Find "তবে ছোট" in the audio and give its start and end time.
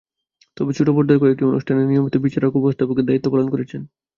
0.57-0.87